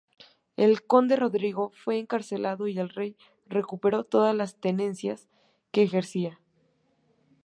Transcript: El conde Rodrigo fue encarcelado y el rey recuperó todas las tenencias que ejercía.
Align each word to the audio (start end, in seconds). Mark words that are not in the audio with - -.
El 0.57 0.81
conde 0.83 1.15
Rodrigo 1.15 1.69
fue 1.75 1.99
encarcelado 1.99 2.65
y 2.67 2.79
el 2.79 2.89
rey 2.89 3.15
recuperó 3.45 4.03
todas 4.03 4.33
las 4.35 4.55
tenencias 4.55 5.27
que 5.71 5.83
ejercía. 5.83 6.39